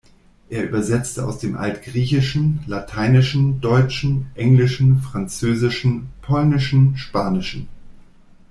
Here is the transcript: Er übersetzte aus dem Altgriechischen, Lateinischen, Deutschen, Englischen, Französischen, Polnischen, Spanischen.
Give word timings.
Er 0.49 0.63
übersetzte 0.67 1.23
aus 1.27 1.37
dem 1.37 1.55
Altgriechischen, 1.55 2.61
Lateinischen, 2.65 3.61
Deutschen, 3.61 4.31
Englischen, 4.33 4.97
Französischen, 4.99 6.07
Polnischen, 6.23 6.97
Spanischen. 6.97 7.67